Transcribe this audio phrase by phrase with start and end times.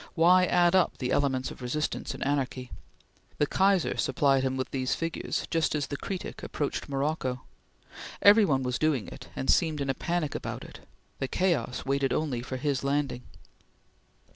[0.15, 2.71] Why add up the elements of resistance and anarchy?
[3.37, 7.41] The Kaiser supplied him with these figures, just as the Cretic approached Morocco.
[8.19, 10.79] Every one was doing it, and seemed in a panic about it.
[11.19, 13.25] The chaos waited only for his landing.